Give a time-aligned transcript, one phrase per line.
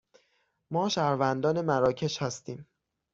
[0.73, 2.67] ما شهروندان مراکش هستیم.